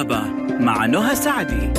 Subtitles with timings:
[0.00, 0.20] طبابة
[0.60, 1.72] مع نهى سعدي.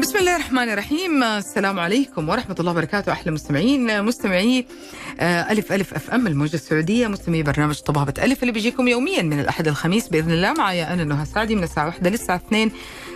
[0.00, 1.22] بسم الله الرحمن الرحيم.
[1.22, 4.66] السلام عليكم ورحمة الله وبركاته أحلى مستمعين مستمعي.
[5.20, 7.06] ألف ألف أف أم الموجة السعودية.
[7.06, 10.52] مستمعي برنامج طبابة ألف اللي بيجيكم يوميا من الأحد الخميس بإذن الله.
[10.52, 12.70] معايا أنا نهى سعدي من الساعة واحدة للساعة اثنين.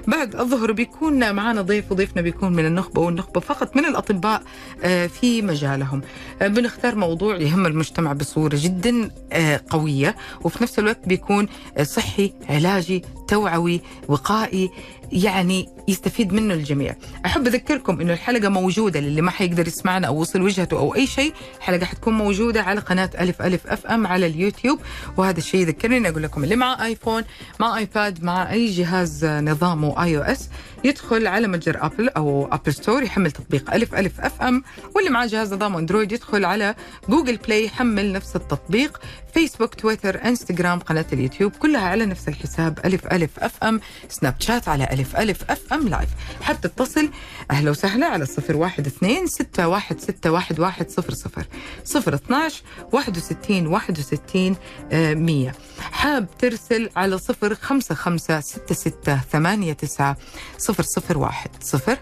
[0.07, 4.43] بعد الظهر بيكون معنا ضيف وضيفنا بيكون من النخبة والنخبة فقط من الأطباء
[4.84, 6.02] آه، في مجالهم.
[6.43, 12.33] آه، بنختار موضوع يهم المجتمع بصورة جدا آه، قوية وفي نفس الوقت بيكون آه، صحي
[12.49, 14.71] علاجي توعوي وقائي.
[15.12, 16.97] يعني يستفيد منه الجميع.
[17.27, 21.33] أحب أذكركم أنه الحلقة موجودة للي ما حيقدر يسمعنا أو وصل وجهته أو أي شيء
[21.59, 24.80] الحلقة حتكون موجودة على قناة ألف ألف FM على اليوتيوب.
[25.16, 27.23] وهذا الشيء يذكرني أقول لكم اللي مع آيفون
[27.61, 30.49] مع آيباد مع أي جهاز نظامه iOS
[30.85, 34.63] يدخل على متجر أبل أو Apple Store يحمل تطبيق ألف ألف FM.
[34.95, 36.75] واللي معاه جهاز نظام أندرويد يدخل على
[37.09, 39.01] Google Play يحمل نفس التطبيق.
[39.35, 43.80] فيسبوك تويتر إنستغرام قناة اليوتيوب كلها على نفس الحساب ألف ألف FM.
[44.09, 46.09] سناب شات على ألف ألف FM live.
[46.43, 47.10] حاب تتصل
[47.51, 51.46] أهلا وسهلا على صفر واحد اثنين ستة واحد ستة واحد واحد صفر صفر.
[51.85, 54.57] صفر اثناش واحد وستين واحد وستين
[54.93, 55.54] آه، مية.
[55.93, 60.16] حاب ترسل على صفر خمسة خمسة ستة ستة ثمانية تسعة
[60.59, 61.99] صفر صفر واحد صفر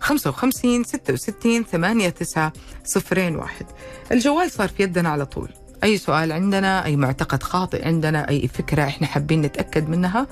[0.00, 2.52] 55 66 8 9
[2.84, 3.66] صفرين واحد.
[4.12, 5.48] الجوال صار في يدنا على طول.
[5.84, 10.26] أي سؤال عندنا أي معتقد خاطئ عندنا أي فكرة إحنا حابين نتأكد منها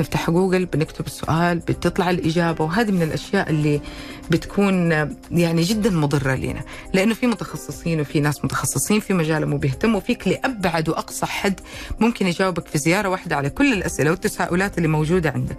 [0.00, 3.80] نفتح جوجل بنكتب السؤال بتطلع الإجابة وهذه من الأشياء اللي
[4.30, 4.92] بتكون
[5.30, 6.60] يعني جدا مضرة لنا
[6.94, 11.60] لأنه في متخصصين وفي ناس متخصصين في مجالهم وبيهتموا فيك لأبعد وأقصى حد
[12.00, 15.56] ممكن يجاوبك في زيارة واحدة على كل الأسئلة والتساؤلات اللي موجودة عندك.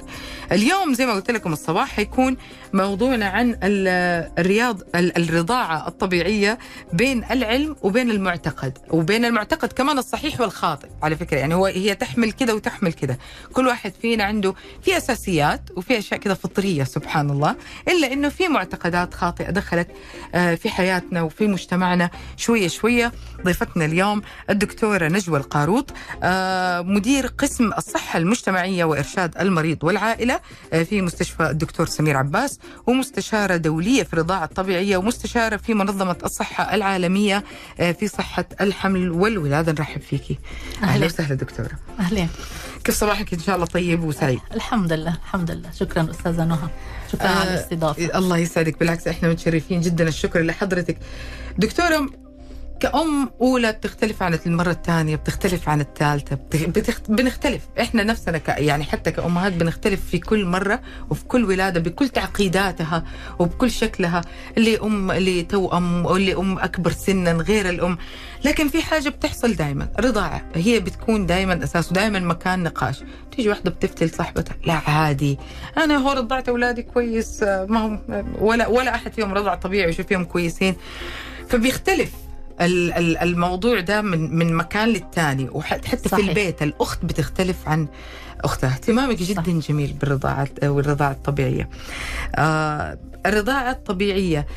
[0.51, 2.37] اليوم زي ما قلت لكم الصباح حيكون
[2.73, 6.58] موضوعنا عن ال- الرياض ال- الرضاعة الطبيعية
[6.93, 10.87] بين العلم وبين المعتقد وبين المعتقد كمان الصحيح والخاطئ.
[11.03, 13.17] على فكرة يعني هو هي تحمل كده وتحمل كده.
[13.53, 17.55] كل واحد فينا عنده في أساسيات وفي أشياء كده فطرية سبحان الله
[17.87, 19.87] إلا إنه في معتقدات خاطئة دخلت
[20.35, 23.11] آه، في حياتنا وفي مجتمعنا شوية شوية.
[23.45, 30.39] ضيفتنا اليوم الدكتورة نجوى القاروط آه، مدير قسم الصحة المجتمعية وإرشاد المريض والعائلة
[30.73, 36.75] آه، في مستشفى الدكتور سمير عباس ومستشارة دولية في الرضاعة الطبيعية ومستشارة في منظمة الصحة
[36.75, 37.43] العالمية
[37.79, 39.71] آه، في صحة الحمل والولادة.
[39.71, 40.39] نرحب فيكي.
[40.83, 41.05] أهلا.
[41.05, 41.71] وسهلا دكتورة.
[41.99, 42.29] اهلين
[42.83, 45.71] كيف صباحك إن شاء الله طيب وسعيد؟ الحمد لله الحمد لله.
[45.71, 46.69] شكرا أستاذة نهى.
[47.11, 48.17] شكرا آه، على الاستضافة.
[48.17, 48.79] الله يسعدك.
[48.79, 50.07] بالعكس إحنا متشرفين جدا.
[50.07, 50.97] الشكر لحضرتك.
[51.57, 52.09] دكتورة
[52.79, 56.63] كأم أولى بتختلف عن المرة الثانية بتختلف عن الثالثة بتخ...
[56.63, 57.01] بتخ...
[57.09, 57.61] بنختلف.
[57.79, 58.47] إحنا نفسنا ك...
[58.47, 63.03] يعني حتى كأمهات بنختلف في كل مرة وفي كل ولادة بكل تعقيداتها
[63.39, 64.21] وبكل شكلها.
[64.57, 67.97] اللي أم اللي توأم واللي أم أكبر سنا غير الأم.
[68.45, 70.41] لكن في حاجة بتحصل دائما رضاعة.
[70.55, 73.03] هي بتكون دائما أساس ودائما مكان نقاش.
[73.31, 75.39] تيجي واحدة بتفتل صاحبتها لا عادي.
[75.77, 78.01] أنا هو رضعت أولادي كويس ما هم
[78.39, 80.75] ولا ولا أحد فيهم رضع طبيعي وشوف فيهم كويسين.
[81.49, 82.11] فبيختلف.
[82.61, 85.49] الموضوع ده من من مكان للتاني.
[85.52, 86.27] وحتى في صحيح.
[86.27, 87.87] البيت الأخت بتختلف عن
[88.43, 88.70] أختها.
[88.70, 89.49] اهتمامك جدا صح.
[89.49, 91.70] جميل بالرضاعة والرضاعة الطبيعية.
[92.36, 94.47] آه الرضاعة الطبيعية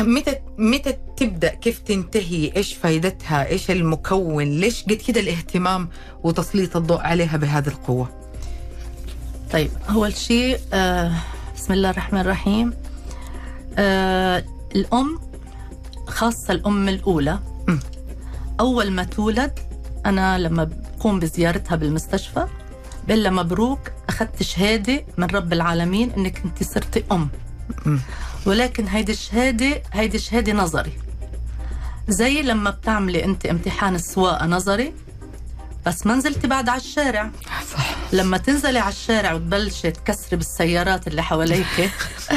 [0.00, 5.88] متى متى تبدأ؟ كيف تنتهي؟ إيش فائدتها إيش المكون؟ ليش قد كده الاهتمام
[6.22, 8.08] وتسليط الضوء عليها بهذه القوة؟
[9.52, 11.12] طيب أول شيء آه
[11.56, 12.72] بسم الله الرحمن الرحيم.
[13.78, 15.18] آه الأم
[16.10, 17.38] خاصة الأم الأولى.
[17.68, 17.78] م.
[18.60, 19.58] أول ما تولد
[20.06, 20.64] أنا لما
[20.98, 22.46] بقوم بزيارتها بالمستشفى
[23.08, 23.78] بقول لها مبروك
[24.08, 27.28] أخذت شهادة من رب العالمين إنك أنت صرتي أم.
[27.86, 27.98] م.
[28.46, 30.92] ولكن هيدي الشهادة هيدي شهاده نظري.
[32.08, 34.92] زي لما بتعملي أنت امتحان السواقة نظري
[35.86, 37.30] بس ما نزلتي بعد على الشارع.
[37.72, 41.90] صح لما تنزلي على الشارع وتبلشي تكسري بالسيارات اللي حواليك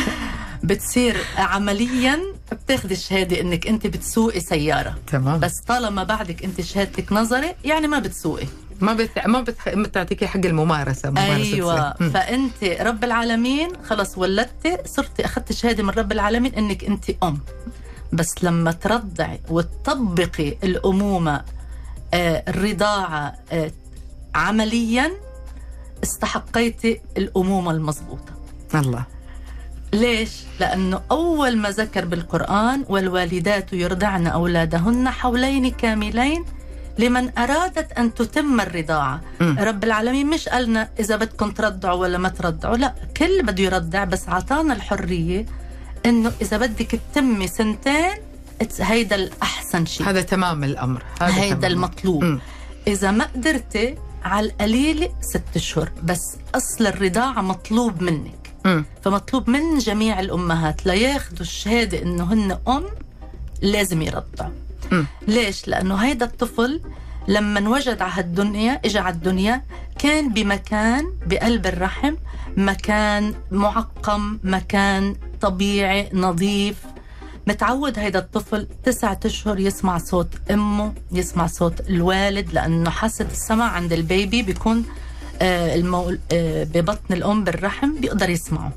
[0.63, 2.19] بتصير عمليا
[2.53, 4.95] بتاخدي الشهادة إنك أنت بتسوقي سيارة.
[5.07, 5.39] تمام.
[5.39, 8.47] بس طالما بعدك أنت شهادتك نظري يعني ما بتسوقي.
[8.81, 9.09] ما بت...
[9.25, 9.69] ما بت...
[9.69, 11.93] بتعطيكي حق الممارسة ممارسة أيوه.
[11.93, 17.39] فأنت رب العالمين خلص ولدتي صرتي أخذتي شهادة من رب العالمين إنك أنت أم.
[18.13, 21.41] بس لما ترضعي وتطبقي الأمومة
[22.13, 23.71] آه، الرضاعة آه،
[24.35, 25.11] عمليا
[26.03, 28.33] استحقيتي الأمومة المضبوطة.
[28.75, 29.05] الله.
[29.93, 36.45] ليش؟ لأنه أول ما ذكر بالقرآن والوالدات يرضعن أولادهن حولين كاملين
[36.99, 39.59] لمن أرادت أن تتم الرضاعة مم.
[39.59, 44.29] رب العالمين مش قالنا إذا بدكم ترضعوا ولا ما ترضعوا لا كل بده يرضع بس
[44.29, 45.45] عطانا الحرية
[46.05, 48.11] إنه إذا بدك تتمي سنتين
[48.79, 51.71] هيدا الأحسن شيء هذا تمام الأمر هذا هيدا تمام.
[51.71, 52.39] المطلوب مم.
[52.87, 58.42] إذا ما قدرتي على القليل ست أشهر بس أصل الرضاعة مطلوب منك
[59.03, 62.83] فمطلوب من جميع الأمهات لياخذوا الشهادة إنه هن أم
[63.61, 64.51] لازم يرضعوا
[64.91, 65.05] مم.
[65.27, 66.81] ليش؟ لأنه هيدا الطفل
[67.27, 69.61] لما انوجد على هالدنيا اجى على الدنيا
[69.99, 72.15] كان بمكان بقلب الرحم
[72.57, 76.77] مكان معقم مكان طبيعي نظيف
[77.47, 83.93] متعود هيدا الطفل تسعة أشهر يسمع صوت أمه يسمع صوت الوالد لأنه حاسة السمع عند
[83.93, 84.85] البيبي بيكون
[85.41, 86.17] المو...
[86.31, 88.71] آه، ببطن الأم بالرحم بيقدر يسمعه.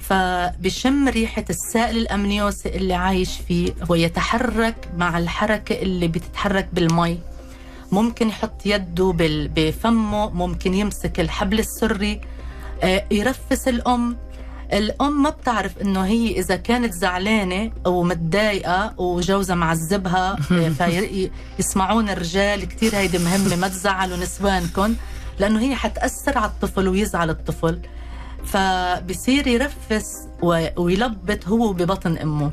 [0.00, 3.74] فبشم ريحة السائل الأمنيوسي اللي عايش فيه.
[3.88, 7.18] ويتحرك مع الحركة اللي بتتحرك بالمي.
[7.92, 9.14] ممكن يحط يده
[9.56, 12.20] بفمه ممكن يمسك الحبل السري
[12.82, 14.16] آه، يرفس الأم.
[14.72, 21.28] الأم ما بتعرف إنه هي إذا كانت زعلانة أو متضايقة وجوزها معذبها آه،
[21.58, 24.94] فيسمعون الرجال كتير هيدي مهمة ما تزعلوا نسوانكم
[25.38, 27.80] لأنه هي حتأثر على الطفل ويزعل الطفل.
[28.44, 30.28] فبصير يرفس
[30.76, 32.52] ويلبط هو ببطن أمه.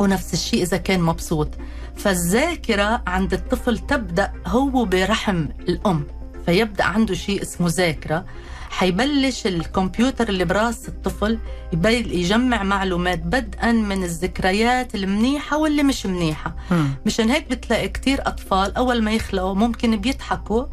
[0.00, 1.48] ونفس الشيء إذا كان مبسوط.
[1.96, 6.06] فالذاكرة عند الطفل تبدأ هو برحم الأم.
[6.46, 8.24] فيبدأ عنده شيء اسمه ذاكرة.
[8.70, 11.38] حيبلش الكمبيوتر اللي برأس الطفل
[11.86, 16.56] يجمع معلومات بدءا من الذكريات المنيحة واللي مش منيحة.
[16.70, 16.88] مم.
[17.06, 20.64] مشان هيك بتلاقي كتير أطفال أول ما يخلقوا ممكن بيضحكوا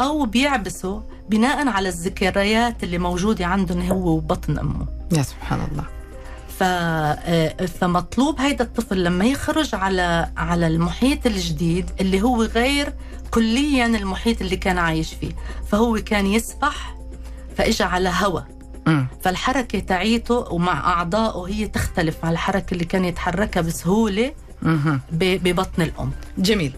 [0.00, 4.86] أو بيعبسوا بناء على الذكريات اللي موجودة عندهم هو وبطن أمه.
[5.12, 5.84] يا سبحان الله.
[6.58, 6.62] ف...
[6.62, 12.92] آه، فمطلوب هيدا الطفل لما يخرج على على المحيط الجديد اللي هو غير
[13.30, 15.32] كليا المحيط اللي كان عايش فيه.
[15.68, 16.94] فهو كان يسبح
[17.56, 18.40] فاجى على هوا.
[18.86, 19.06] مم.
[19.22, 25.00] فالحركة تاعيته ومع أعضائه هي تختلف عن الحركة اللي كان يتحركها بسهولة مهم.
[25.12, 26.10] ب- ببطن الأم.
[26.38, 26.72] جميل.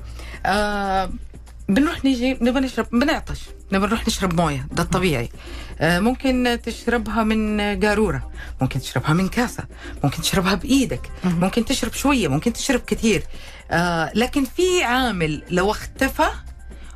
[0.46, 1.10] آه
[1.68, 3.40] بنروح نيجي نبغى نشرب بنعطش.
[3.72, 5.28] نبغى نروح نشرب موية ده الطبيعي
[5.80, 8.30] آه ممكن تشربها من قارورة
[8.60, 9.64] ممكن تشربها من كاسة
[10.04, 13.22] ممكن تشربها بإيدك ممكن تشرب شوية ممكن تشرب كثير
[13.70, 16.26] آه لكن في عامل لو اختفى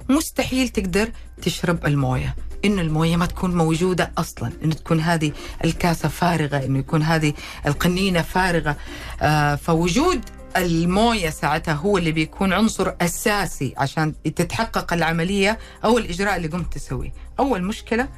[0.08, 1.08] مستحيل تقدر
[1.42, 2.36] تشرب الموية.
[2.64, 5.32] انه الموية ما تكون موجودة أصلا انه تكون هذه
[5.64, 7.32] الكاسة فارغة إنه يكون هذه
[7.66, 8.76] القنينة فارغة.
[9.22, 10.20] آه فوجود
[10.56, 17.12] الموية ساعتها هو اللي بيكون عنصر أساسي عشان تتحقق العملية أو الإجراء اللي قمت تسويه.
[17.38, 18.08] أول مشكلة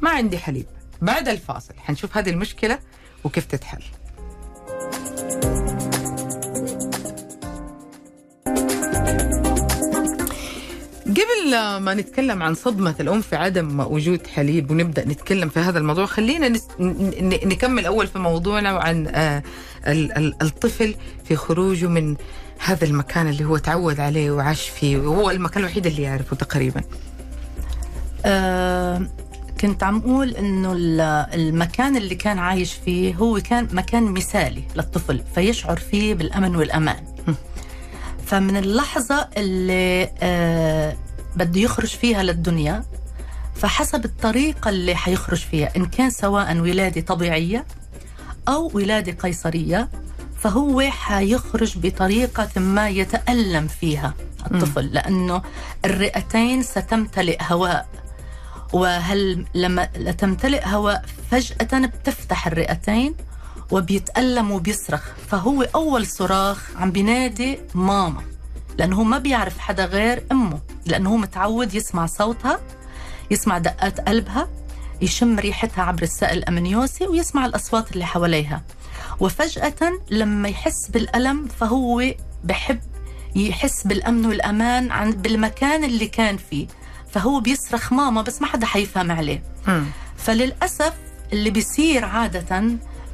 [0.00, 0.66] ما عندي حليب.
[1.02, 2.78] بعد الفاصل حنشوف هذه المشكلة
[3.24, 3.82] وكيف تتحل.
[11.10, 16.06] قبل ما نتكلم عن صدمة الأم في عدم وجود حليب ونبدأ نتكلم في هذا الموضوع
[16.06, 16.58] خلينا
[17.44, 19.42] نكمل أول في موضوعنا عن آه،
[19.86, 22.16] ال- ال- الطفل في خروجه من
[22.58, 26.82] هذا المكان اللي هو تعود عليه وعاش فيه وهو المكان الوحيد اللي يعرفه تقريبا.
[28.24, 29.02] آه
[29.60, 31.00] كنت عم أقول إنه ال-
[31.34, 36.96] المكان اللي كان عايش فيه هو كان مكان مثالي للطفل فيشعر فيه بالأمن والأمان.
[38.30, 40.96] فمن اللحظة اللي آه
[41.36, 42.84] بده يخرج فيها للدنيا
[43.54, 47.64] فحسب الطريقة اللي حيخرج فيها إن كان سواء ولادة طبيعية
[48.48, 49.88] أو ولادة قيصرية
[50.38, 54.14] فهو حيخرج بطريقة ما يتألم فيها
[54.50, 55.42] الطفل لأنه
[55.84, 57.88] الرئتين ستمتلئ هواء.
[58.72, 59.84] وهل لما
[60.18, 63.14] تمتلئ هواء فجأة بتفتح الرئتين
[63.70, 68.22] وبيتألم وبيصرخ فهو أول صراخ عم بينادي ماما
[68.78, 72.60] لأنه هو ما بيعرف حدا غير أمه لأنه هو متعود يسمع صوتها
[73.30, 74.48] يسمع دقات قلبها
[75.02, 78.62] يشم ريحتها عبر السائل الأمنيوسي ويسمع الأصوات اللي حواليها.
[79.20, 82.04] وفجأة لما يحس بالألم فهو
[82.44, 82.78] بحب
[83.36, 86.66] يحس بالأمن والأمان عن بالمكان اللي كان فيه.
[87.10, 89.42] فهو بيصرخ ماما بس ما حدا حيفهم عليه.
[89.68, 89.84] مم.
[90.16, 90.94] فللأسف
[91.32, 92.62] اللي بيصير عادة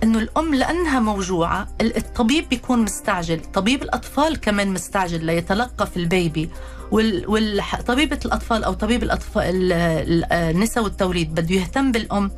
[0.02, 6.50] إنه الأم لأنها موجوعة الطبيب بيكون مستعجل طبيب الأطفال كمان مستعجل ليتلقى في البيبي
[6.90, 7.30] وال...
[7.30, 7.62] وال...
[7.86, 12.30] طبيبة الأطفال أو طبيب الأطفال ال- ال- النساء والتوليد بده يهتم بالأم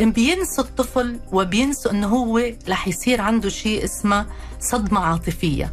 [0.00, 4.26] بينسوا الطفل وبينسوا إنه هو رح يصير عنده شيء اسمه
[4.60, 5.72] صدمة عاطفية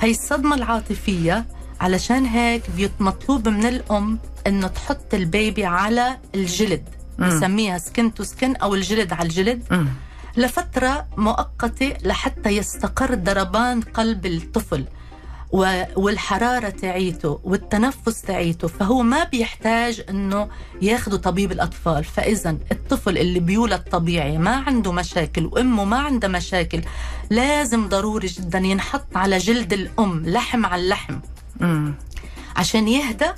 [0.00, 1.46] هي الصدمة العاطفية
[1.80, 2.62] علشان هيك
[3.00, 6.82] مطلوب من الأم إنه تحط البيبي على الجلد.
[7.18, 9.62] بسميها سكن تو سكن أو الجلد على الجلد.
[10.38, 14.84] لفترة مؤقتة لحتى يستقر ضربان قلب الطفل
[15.96, 20.48] والحرارة تعيته والتنفس تعيته فهو ما بيحتاج إنه
[20.82, 26.80] ياخذوا طبيب الأطفال فاذا الطفل اللي بيولد طبيعي ما عنده مشاكل وأمه ما عندها مشاكل
[27.30, 31.18] لازم ضروري جدا ينحط على جلد الأم لحم على لحم
[31.60, 31.94] مم.
[32.56, 33.28] عشان يهدى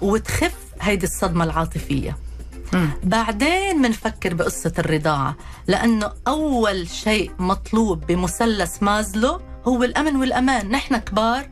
[0.00, 2.16] وتخف هيدي الصدمة العاطفية
[3.04, 11.48] بعدين منفكر بقصة الرضاعة لأنه أول شيء مطلوب بمثلث مازلو هو الأمن والأمان نحن كبار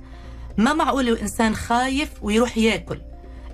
[0.58, 3.00] ما معقول الإنسان خايف ويروح ياكل.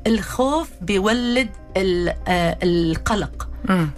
[0.06, 3.48] الخوف بيولد آه، القلق.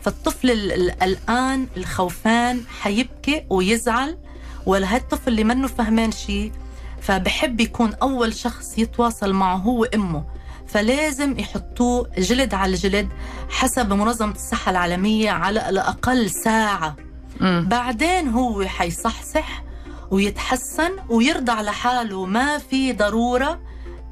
[0.03, 4.19] فالطفل ال- ال- الآن الخوفان حيبكي ويزعل
[4.67, 6.53] ولا هالطفل اللي منه فهمان شيء
[7.01, 10.25] فبحب يكون أول شخص يتواصل معه هو أمه
[10.73, 13.09] فلازم يحطوه جلد على جلد
[13.51, 16.97] حسب منظمة الصحة العالمية على الأقل ساعة.
[17.41, 17.67] مم.
[17.69, 19.63] بعدين هو حيصحصح
[20.11, 23.61] ويتحسن ويرضع لحاله ما في ضرورة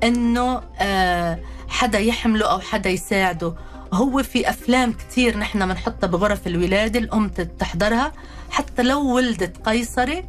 [0.04, 1.38] إنه آه
[1.68, 3.54] حدا يحمله أو حدا يساعده.
[3.92, 8.12] هو في أفلام كتير نحن بنحطها بغرف الولادة الأم تحضرها.
[8.50, 10.24] حتى لو ولدت قيصري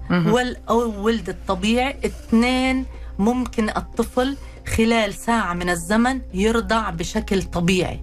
[0.69, 2.85] أو ولدت طبيعي اثنين
[3.19, 4.37] ممكن الطفل
[4.77, 7.99] خلال ساعة من الزمن يرضع بشكل طبيعي.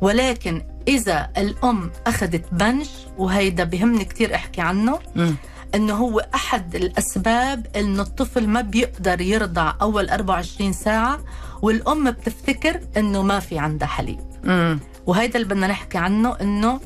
[0.00, 2.86] ولكن إذا الأم أخذت بنج
[3.18, 4.98] وهيدا بهمني كتير أحكي عنه.
[5.74, 11.18] إنه هو أحد الأسباب إنه الطفل ما بيقدر يرضع أول 24 ساعة
[11.62, 14.80] والأم بتفتكر إنه ما في عندها حليب مم.
[15.06, 16.80] وهيدا اللي بدنا نحكي عنه إنه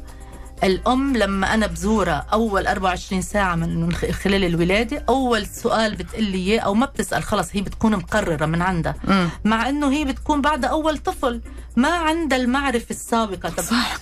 [0.64, 6.74] الأم لما أنا بزورها أول 24 ساعة من خلال الولادة أول سؤال بتقلي إياه أو
[6.74, 8.94] ما بتسأل خلص هي بتكون مقررة من عندها.
[9.04, 9.28] مم.
[9.44, 11.40] مع إنه هي بتكون بعد أول طفل
[11.76, 13.48] ما عندها المعرفة السابقة.
[13.48, 13.96] طب صح.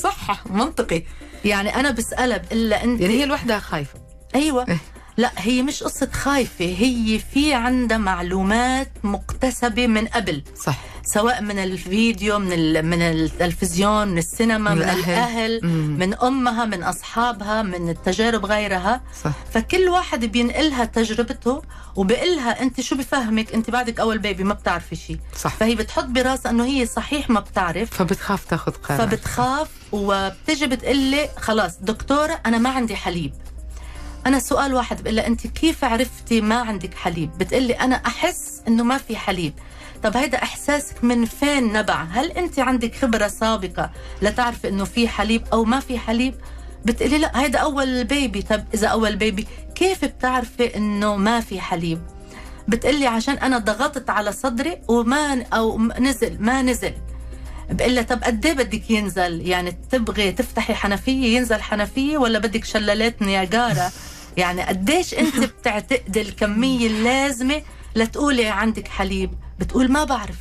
[0.00, 1.02] صح منطقي.
[1.44, 3.94] يعني أنا بسألها الا أنت يعني هي لوحدها خايفة.
[4.34, 4.66] أيوه.
[4.68, 4.78] إيه.
[5.18, 10.42] لا هي مش قصة خايفة هي في عندها معلومات مكتسبة من قبل.
[10.64, 10.78] صح.
[11.04, 15.10] سواء من الفيديو من من التلفزيون من السينما من من, الأهل.
[15.10, 15.96] الأهل مم.
[15.98, 19.00] من أمها من أصحابها من التجارب غيرها.
[19.24, 19.32] صح.
[19.54, 21.62] فكل واحد بينقلها تجربته
[21.96, 26.64] وبقلها أنت شو بفهمك؟ أنت بعدك أول بيبي ما بتعرفي شيء فهي بتحط براسها إنه
[26.64, 27.90] هي صحيح ما بتعرف.
[27.90, 28.98] فبتخاف تاخذ قرار.
[28.98, 33.32] فبتخاف وبتجي بتقلي خلاص دكتورة أنا ما عندي حليب.
[34.28, 38.84] أنا سؤال واحد بقول لها أنت كيف عرفتي ما عندك حليب؟ بتقلي أنا أحس إنه
[38.84, 39.52] ما في حليب.
[40.02, 43.90] طب هيدا إحساسك من فين نبع؟ هل أنت عندك خبرة سابقة
[44.22, 46.34] لتعرفي إنه في حليب أو ما في حليب؟
[46.84, 52.00] بتقلي لا هيدا أول بيبي طب إذا أول بيبي كيف بتعرفي إنه ما في حليب؟
[52.68, 56.92] بتقلي عشان أنا ضغطت على صدري وما أو نزل ما نزل.
[57.70, 62.64] بقول لها طب قد إيه بدك ينزل؟ يعني تبغي تفتحي حنفية ينزل حنفية ولا بدك
[62.64, 63.90] شلالات نياجارا؟
[64.38, 67.62] يعني قديش انت بتعتقدي الكمية اللازمة
[67.96, 70.36] لتقولي عندك حليب؟ بتقول ما بعرف.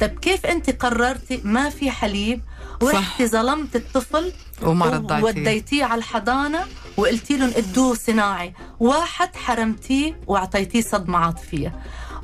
[0.00, 2.40] طب كيف انت قررتي ما في حليب؟
[2.82, 4.32] ورحتي ظلمت الطفل
[4.62, 6.60] وما رضعتي وديتيه على الحضانة
[6.96, 8.54] وقلتي لهم ادوه صناعي.
[8.80, 11.74] واحد حرمتيه واعطيتيه صدمة عاطفية.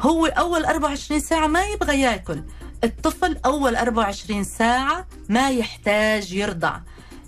[0.01, 2.43] هو أول 24 ساعة ما يبغى ياكل.
[2.85, 6.79] الطفل أول 24 ساعة ما يحتاج يرضع.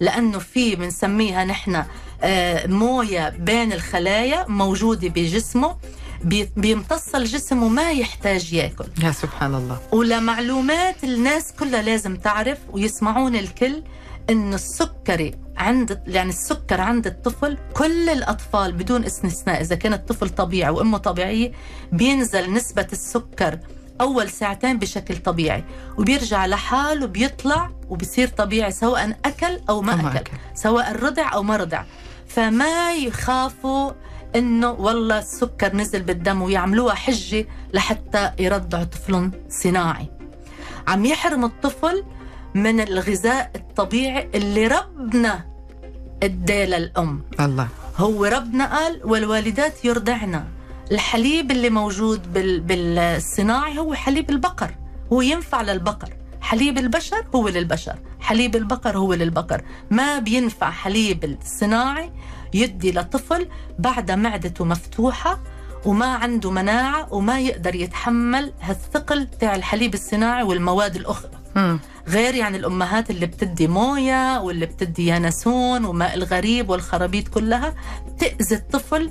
[0.01, 1.85] لأنه في بنسميها نحن
[2.67, 5.77] موية بين الخلايا موجودة بجسمه
[6.25, 13.37] بي- بيمتص الجسم وما يحتاج ياكل يا سبحان الله ولمعلومات الناس كلها لازم تعرف ويسمعون
[13.37, 13.83] الكل
[14.31, 20.71] انه السكري عند يعني السكر عند الطفل كل الأطفال بدون استثناء إذا كان الطفل طبيعي
[20.71, 21.53] وأمه طبيعية
[21.93, 23.59] بينزل نسبة السكر
[24.01, 25.65] أول ساعتين بشكل طبيعي
[25.99, 30.17] وبيرجع لحاله بيطلع وبصير طبيعي سواء أكل أو ما, أكل.
[30.17, 30.33] أكل.
[30.55, 31.85] سواء رضع أو ما رضع
[32.29, 33.93] فما يخافوا
[34.37, 40.09] إنه والله السكر نزل بالدم ويعملوها حجة لحتى يرضعوا طفل صناعي.
[40.89, 42.05] عم يحرم الطفل
[42.55, 45.45] من الغذاء الطبيعي اللي ربنا
[46.23, 47.25] اداه للأم.
[47.41, 47.69] الله.
[47.97, 50.45] هو ربنا قال والوالدات يرضعن.
[50.93, 54.75] الحليب اللي موجود بال بالصناعي هو حليب البقر.
[55.13, 56.16] هو ينفع للبقر.
[56.47, 59.63] حليب البشر هو للبشر حليب البقر هو للبقر.
[59.91, 62.13] ما بينفع حليب الصناعي
[62.55, 63.49] يدي لطفل
[63.79, 65.39] بعد معدته مفتوحة
[65.85, 71.31] وما عنده مناعة وما يقدر يتحمل هالثقل تاع الحليب الصناعي والمواد الأخرى.
[72.09, 77.75] غير يعني الأمهات اللي بتدي موية واللي بتدي ينسون وماء الغريب والخرابيط كلها
[78.19, 79.11] تأذي الطفل.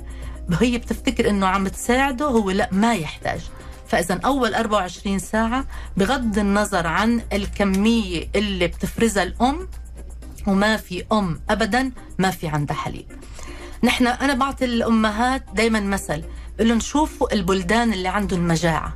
[0.60, 3.40] هي بتفتكر إنه عم تساعده هو لا ما يحتاج.
[3.88, 5.64] فإذا أول 24 ساعة
[5.96, 9.68] بغض النظر عن الكمية اللي بتفرزها الأم
[10.46, 13.06] وما في أم أبدا ما في عندها حليب.
[13.84, 16.24] نحن أنا بعطي الأمهات دايما مثل
[16.56, 18.94] بقول لهم شوفوا البلدان اللي عندهم مجاعة.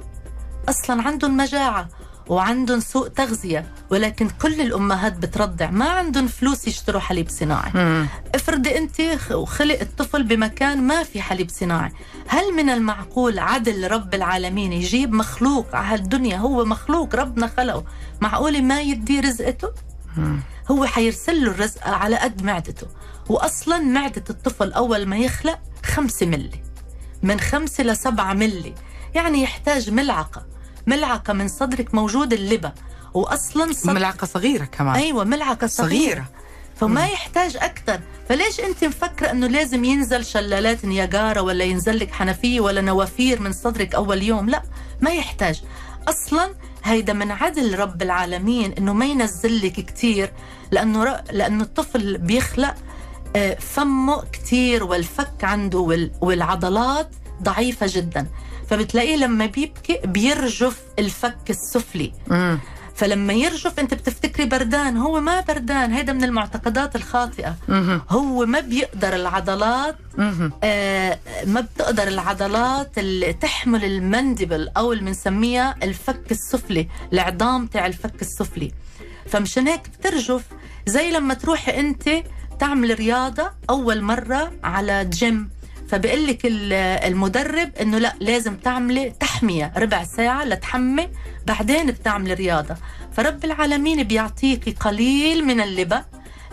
[0.68, 1.88] أصلا عندهم مجاعة
[2.28, 7.70] وعندهم سوء تغذية ولكن كل الأمهات بترضع ما عندهم فلوس يشتروا حليب صناعي.
[7.74, 8.06] مم.
[8.34, 9.00] افرضي أنت
[9.32, 11.92] وخلق الطفل بمكان ما في حليب صناعي.
[12.28, 17.84] هل من المعقول عدل رب العالمين يجيب مخلوق على هالدنيا؟ هو مخلوق ربنا خلقه.
[18.20, 19.68] معقولة ما يدي رزقته.
[20.70, 22.86] هو حيرسل له الرزق على قد معدته.
[23.28, 26.62] واصلا معدة الطفل أول ما يخلق خمسة ملي.
[27.22, 28.74] من خمسة لسبعة ملي.
[29.14, 30.46] يعني يحتاج ملعقة.
[30.86, 32.72] ملعقة من صدرك موجود اللبة
[33.14, 34.94] واصلا صدر ملعقة صغيرة كمان.
[34.94, 36.24] أيوه ملعقة صغيرة,
[36.80, 38.00] فما يحتاج أكثر.
[38.28, 43.52] فليش أنت مفكرة إنه لازم ينزل شلالات نياجارا ولا ينزل لك حنفية ولا نوافير من
[43.52, 44.62] صدرك أول يوم؟ لا
[45.00, 45.62] ما يحتاج.
[46.08, 50.32] أصلا هيدا من عدل رب العالمين إنه ما ينزل لك كثير
[50.70, 51.20] لأنه ر...
[51.32, 52.74] لأنه الطفل بيخلق
[53.36, 56.10] آه، فمه كثير والفك عنده وال...
[56.20, 57.10] والعضلات
[57.42, 58.26] ضعيفة جدا.
[58.70, 62.12] فبتلاقيه لما بيبكي بيرجف الفك السفلي.
[62.26, 62.58] مم.
[63.00, 67.56] فلما يرجف انت بتفتكري بردان هو ما بردان هيدا من المعتقدات الخاطئة.
[68.10, 69.96] هو ما بيقدر العضلات.
[70.64, 78.22] آه ما بتقدر العضلات اللي تحمل المندبل أو اللي بنسميها الفك السفلي العظام تاع الفك
[78.22, 78.72] السفلي
[79.26, 80.42] فمشان هيك بترجف
[80.86, 82.08] زي لما تروحي انت
[82.60, 85.50] تعمل رياضة أول مرة على جيم
[85.90, 86.72] فبقول لك ال-
[87.12, 91.08] المدرب إنه لا لازم تعملي تحمية ربع ساعة لتحمي
[91.46, 92.76] بعدين بتعملي رياضة.
[93.12, 96.02] فرب العالمين بيعطيكي قليل من اللبن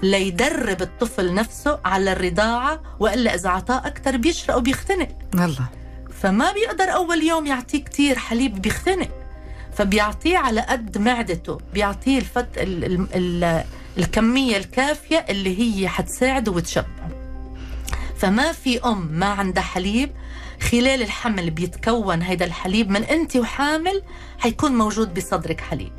[0.04, 5.08] ليدرب الطفل نفسه على الرضاعة وإلا إذا عطاه أكثر بيشرق وبيختنق.
[5.34, 5.66] الله
[6.22, 9.10] فما بيقدر أول يوم يعطيه كتير حليب بيختنق.
[9.74, 13.64] فبيعطيه على قد معدته بيعطيه الفت ال ال ال
[13.98, 17.10] الكمية الكافية اللي هي حتساعده وتشبعه.
[18.18, 20.12] فما في أم ما عندها حليب
[20.62, 24.02] خلال الحمل بيتكون هيدا الحليب من أنت وحامل
[24.40, 25.92] حيكون موجود بصدرك حليب.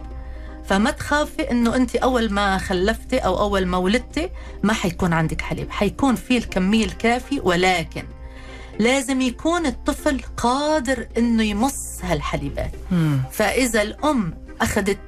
[0.65, 4.31] فما تخافي إنه أنت أول ما خلفتي أو أول ما ولدتي
[4.63, 5.71] ما حيكون عندك حليب.
[5.71, 8.04] حيكون في الكمية الكافي ولكن
[8.78, 12.73] لازم يكون الطفل قادر إنه يمص هالحليبات.
[12.91, 13.21] مم.
[13.33, 14.99] فإذا الأم أخذت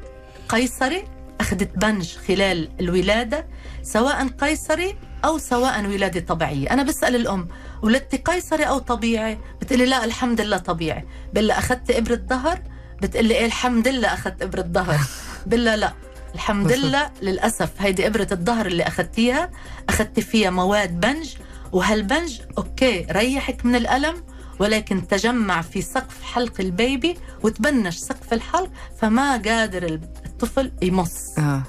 [0.49, 1.05] قيصري
[1.40, 3.46] أخذت بنج خلال الولادة
[3.83, 7.48] سواء قيصري أو سواء ولاده طبيعيه أنا بسأل الأم
[7.83, 11.04] ولدتي قيصري أو طبيعي؟ بتقلي لا الحمد لله طبيعي.
[11.35, 12.59] بلا اخذت إبرة ظهر
[13.02, 14.98] بتقلي إيه الحمد لله أخذت إبرة ظهر
[15.46, 15.92] بلا لا
[16.35, 16.72] الحمد.
[16.72, 19.50] لله للأسف هيدي إبرة الظهر اللي أخذتيها
[19.88, 21.35] أخذتي فيها مواد بنج
[21.72, 24.14] وهالبنج okay ريحك من الألم
[24.59, 29.85] ولكن تجمع في سقف حلق ال baby وتبنش سقف الحلق فما قادر
[30.26, 31.38] الطفل يمص.
[31.38, 31.62] آه.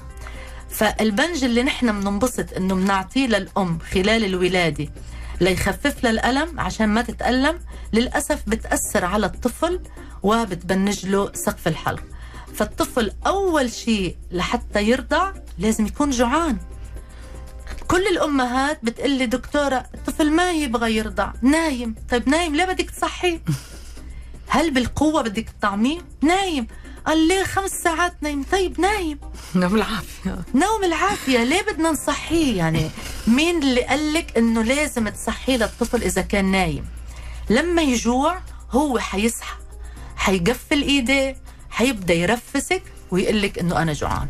[0.72, 4.88] فالبنج اللي نحن بننبسط إنه بنعطيه للأم خلال الولادة
[5.40, 7.58] ليخفف لها الألم عشان ما تتألم
[7.92, 9.80] للأسف بتأثر على الطفل
[10.22, 12.02] وبتبنج له سقف الحلق.
[12.54, 16.58] فالطفل أول شيء لحتى يرضع لازم يكون جوعان.
[17.88, 21.94] كل الأمهات بتقلي دكتورة الطفل ما يبغى يرضع نايم.
[22.10, 23.40] طيب نايم ليه بدك تصحيه
[24.48, 26.66] هل بالقوة بدك تطعميه؟ نايم.
[27.06, 28.42] قال ليه خمس ساعات نايم.
[28.52, 29.18] طيب نايم.
[29.54, 30.38] نوم العافية.
[30.54, 31.44] نوم العافية.
[31.44, 32.90] ليه بدنا نصحيه؟ يعني
[33.26, 36.84] مين اللي قالك إنه لازم تصحيه للطفل إذا كان نايم؟
[37.50, 39.56] لما يجوع هو حيصحى
[40.16, 41.36] حيقفل ايديه
[41.70, 44.26] حيبدأ يرفسك ويقلك إنه أنا جوعان.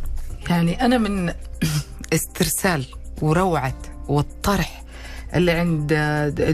[0.49, 1.35] يعني أنا من
[2.13, 2.87] استرسال
[3.23, 3.75] وروعة
[4.09, 4.83] والطرح
[5.35, 5.93] اللي عند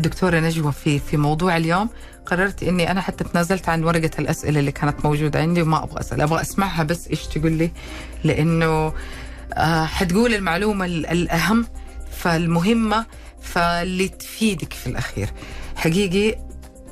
[0.03, 1.89] دكتورة نجوى في في موضوع اليوم
[2.29, 6.21] قررت إني أنا حتى تنازلت عن ورقة الأسئلة اللي كانت موجودة عندي وما أبغى أسأل.
[6.21, 7.71] أبغى أسمعها بس إيش تقول لي؟
[8.25, 8.93] لأنه
[9.55, 11.67] آه حتقول المعلومة ال- الأهم
[12.19, 13.07] فالمهمة
[13.43, 15.29] فاللي تفيدك في الأخير.
[15.77, 16.39] حقيقي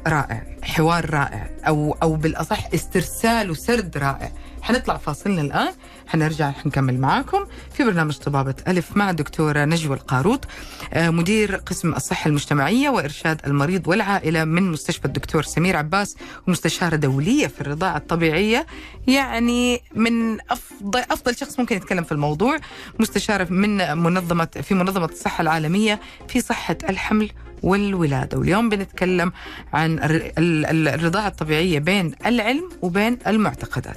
[0.06, 4.32] رائع حوار رائع أو أو بالأصح استرسال وسرد رائع.
[4.62, 5.72] حنطلع فاصلنا الآن
[6.06, 10.44] حنرجع حنكمل معاكم في برنامج طبابة ألف مع الدكتورة نجوى القاروط
[10.92, 16.16] آه، مدير قسم الصحة المجتمعية وإرشاد المريض والعائلة من مستشفى الدكتور سمير عباس
[16.48, 18.66] ومستشارة دولية في الرضاعة الطبيعية.
[19.06, 22.56] يعني من أفضل أفضل شخص ممكن يتكلم في الموضوع
[23.00, 27.30] مستشارة من منظمة في منظمة الصحة العالمية في صحة الحمل
[27.62, 28.38] والولادة.
[28.38, 29.32] واليوم بنتكلم
[29.72, 33.96] عن الر- ال- ال- الرضاعة الطبيعية بين العلم وبين المعتقدات.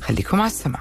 [0.00, 0.80] خليكم على السمع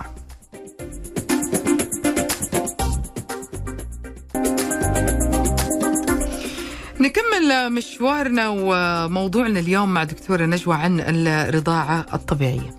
[6.99, 12.75] نكمل مشوارنا وموضوعنا اليوم مع دكتورة نجوى عن الرضاعة الطبيعية.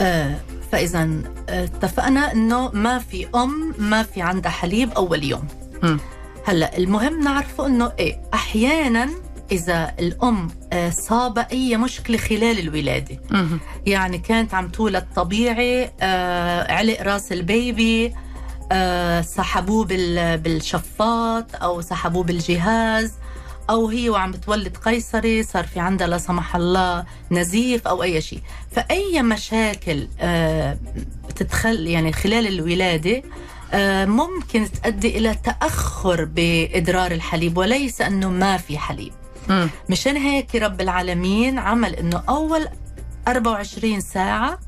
[0.00, 0.36] آه
[0.72, 1.08] فإذا
[1.48, 5.48] آه، اتفقنا إنه ما في أم ما في عندها حليب أول يوم.
[5.82, 6.00] مم.
[6.46, 9.10] هلا المهم نعرفه إنه إيه أحيانا
[9.52, 13.18] إذا الأم آه، صاب أي مشكلة خلال الولادة.
[13.86, 18.14] يعني كانت عم تولد طبيعي آه، علق رأس البيبي
[18.72, 23.12] آه، سحبوه بال- بالشفاط أو سحبوه بالجهاز
[23.70, 28.40] أو هي وعم بتولد قيصري صار في عندها لا سمح الله نزيف أو أي شيء
[28.72, 30.08] فأي مشاكل
[31.28, 33.22] بتتخل يعني خلال الولادة
[34.06, 39.12] ممكن تؤدي إلى تأخر بإدرار الحليب وليس أنه ما في حليب.
[39.88, 42.68] مشان هيك رب العالمين عمل إنه أول
[43.28, 44.58] 24 ساعة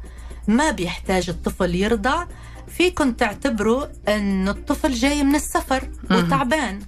[0.48, 2.24] ما بيحتاج الطفل يرضع
[2.68, 5.90] فيكم تعتبروا انه الطفل جاي من السفر.
[6.10, 6.80] وتعبان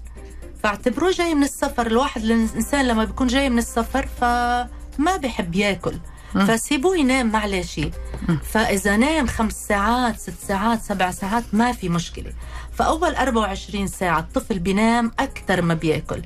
[0.63, 5.95] فاعتبروه جاي من السفر الواحد الإنسان لما بيكون جاي من السفر فما بيحب ياكل.
[6.35, 7.81] فسيبوه ينام معلش.
[8.43, 12.33] فإذا نام خمس ساعات ست ساعات سبع ساعات ما في مشكلة.
[12.73, 16.23] فأول 24 ساعة الطفل بينام أكثر ما بيأكل.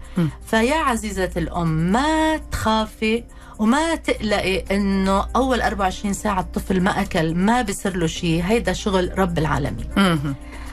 [0.47, 3.25] فيا عزيزة الأم ما تخافي
[3.59, 9.19] وما تقلقي إنه أول 24 ساعة الطفل ما أكل ما بصير له شيء هيدا شغل
[9.19, 9.90] رب العالمين.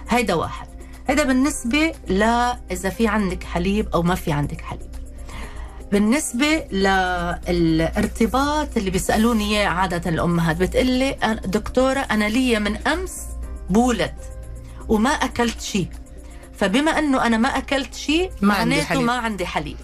[0.10, 0.68] هيدا واحد.
[1.08, 2.24] هيدا بالنسبة ل
[2.72, 4.91] إذا في عندك حليب أو ما في عندك حليب.
[5.92, 6.64] بالنسبة
[7.48, 13.12] للارتباط اللي بيسألوني إياه عادة الأمهات بتقلي دكتورة أنا لي من أمس
[13.70, 14.14] بولد
[14.90, 15.88] وما أكلت شيء.
[16.58, 19.04] فبما أنه أنا ما أكلت شيء ما عندي معناته حليب.
[19.04, 19.78] ما عندي حليب.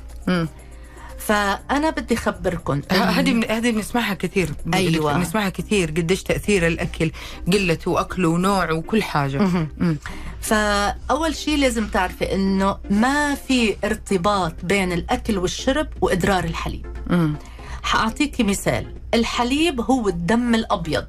[1.17, 1.23] مم.
[1.25, 5.13] فأنا بدي أخبركم ه- هذه من- هذه بنسمعها كثير أيوة.
[5.17, 7.11] بنسمعها كثير قديش تأثير الأكل
[7.53, 9.67] قلته واكله ونوعه وكل حاجة مهم.
[9.77, 9.97] مم.
[10.41, 17.35] فأول شيء لازم تعرفي إنه ما في ارتباط بين الأكل والشرب وإدرار الحليب مم.
[17.83, 21.05] حأعطيكي مثال الحليب هو الدم الأبيض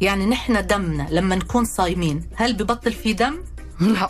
[0.00, 3.34] يعني نحن دمنا لما نكون صايمين هل ببطل في دم؟
[3.80, 4.08] لا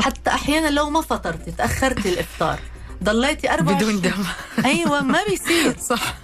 [0.00, 2.58] حتى أحيانا لو ما فطرتي تأخرتي الإفطار
[3.04, 4.24] ضليتي 24 بدون دم.
[4.70, 5.76] أيوة ما بيصير.
[5.90, 6.14] صح.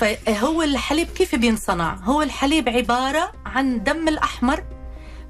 [0.00, 4.64] فهو الحليب كيف بينصنع؟ هو الحليب عبارة عن دم الأحمر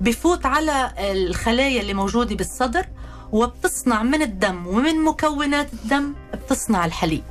[0.01, 2.87] بفوت على الخلايا اللي موجودة بالصدر
[3.33, 7.23] وبتصنع من الدم ومن مكونات الدم بتصنع الحليب.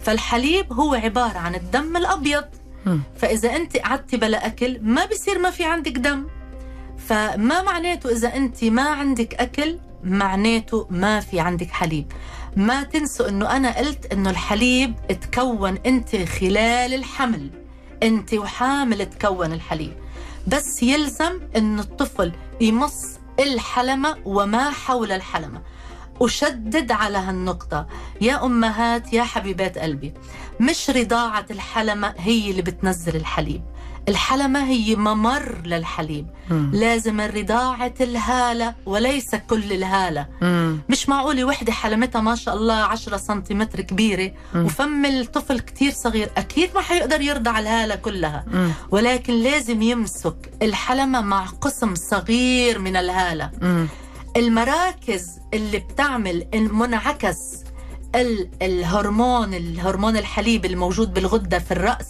[0.00, 2.44] فالحليب هو عبارة عن الدم الأبيض.
[2.86, 3.00] مم.
[3.16, 6.26] فإذا أنت قعدتي بلا أكل ما بصير ما في عندك دم.
[7.08, 12.12] فما معناته إذا أنت ما عندك أكل معناته ما في عندك حليب.
[12.56, 17.50] ما تنسوا أنه أنا قلت أنه الحليب تكون أنت خلال الحمل.
[18.02, 19.92] أنت وحامل تكون الحليب.
[20.46, 23.04] بس يلزم أنه الطفل يمص
[23.40, 25.62] الحلمة وما حول الحلمة.
[26.22, 27.86] أشدد على هالنقطة.
[28.20, 30.14] يا أمهات يا حبيبات قلبي
[30.60, 33.62] مش رضاعة الحلمة هي اللي بتنزل الحليب.
[34.08, 36.70] الحلمة هي ممر للحليب مم.
[36.74, 40.78] لازم رضاعة الهالة وليس كل الهالة مم.
[40.88, 44.64] مش معقولة وحدة حلمتها ما شاء الله 10 سنتيمتر كبيرة مم.
[44.64, 48.70] وفم الطفل كتير صغير أكيد ما حيقدر يرضع الهالة كلها مم.
[48.90, 53.88] ولكن لازم يمسك الحلمة مع قسم صغير من الهالة مم.
[54.36, 57.38] المراكز اللي بتعمل منعكس
[58.14, 62.06] ال- الهرمون الهرمون الحليب الموجود بالغدة في الرأس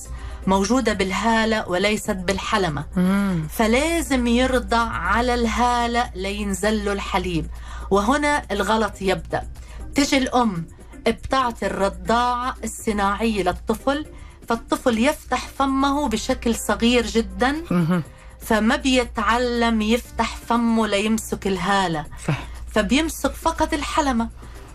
[0.47, 2.85] موجودة بالهالة وليست بالحلمة.
[2.97, 3.49] مم.
[3.51, 7.47] فلازم يرضع على الهالة لينزل له الحليب.
[7.91, 9.49] وهنا الغلط يبدأ.
[9.95, 10.67] تجي الأم
[11.07, 14.07] بتعطي الرضاعة الصناعية للطفل
[14.49, 17.57] فالطفل يفتح فمه بشكل صغير جدا.
[17.71, 18.03] مم.
[18.41, 22.07] فما بيتعلم يفتح فمه ليمسك الهالة.
[22.29, 22.39] صح.
[22.75, 24.29] فبيمسك فقط الحلمة.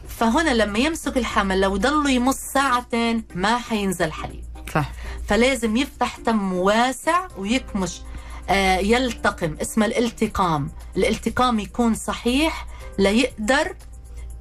[0.08, 4.44] فهنا لما يمسك الحمل لو ضلوا يمص ساعتين ما حينزل حليب.
[4.74, 4.92] صح
[5.28, 8.02] فلازم يفتح تم واسع ويكمش
[8.50, 9.56] آه، يلتقم.
[9.62, 10.70] اسمه الالتقام.
[10.98, 12.68] الالتقام يكون صحيح
[13.00, 13.76] ليقدر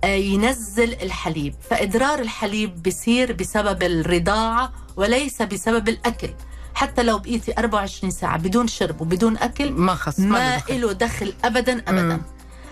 [0.05, 1.55] آه، ينزل الحليب.
[1.71, 6.31] فإدرار الحليب بيصير بسبب الرضاعة وليس بسبب الأكل.
[6.75, 10.62] حتى لو بقيتي 24 ساعة بدون شرب وبدون أكل ما خص ما.
[10.71, 11.85] له دخل ابدا.
[11.93, 12.21] مم.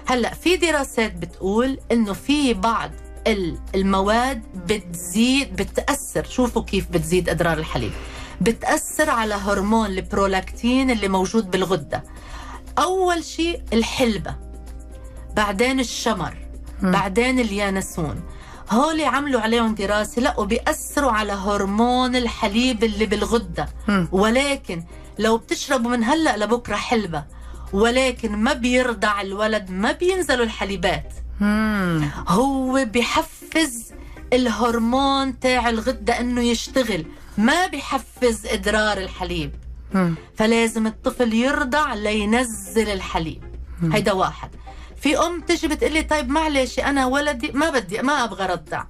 [0.06, 2.90] هلأ في دراسات بتقول إنه في بعض
[3.74, 6.24] المواد بتزيد بتأثر.
[6.24, 7.92] شوفوا كيف بتزيد أدرار الحليب.
[8.40, 12.04] بتأثر على هرمون البرولاكتين اللي موجود بالغدة.
[12.78, 14.36] أول شيء الحلبة
[15.36, 16.36] بعدين الشمر
[16.82, 16.92] مم.
[16.92, 18.22] بعدين اليانسون.
[18.70, 23.68] هول عملوا عليهم دراسة لقوا بيأثروا على هرمون الحليب اللي بالغدة.
[23.88, 24.08] مم.
[24.12, 24.84] ولكن
[25.18, 27.24] لو بتشربوا من هلأ لبكرة حلبة.
[27.72, 31.12] ولكن ما بيرضع الولد ما بينزلوا الحليبات.
[31.40, 32.10] مم.
[32.28, 33.92] هو بحفز
[34.32, 37.04] الهرمون تاع الغدة إنه يشتغل
[37.38, 39.50] ما بحفز إدرار الحليب
[39.94, 40.14] مم.
[40.36, 43.42] فلازم الطفل يرضع لينزل الحليب.
[43.92, 44.50] هيدا واحد
[45.00, 48.84] في أم تجي بتقلي طيب معلش أنا ولدي ما بدي ما أبغى رضع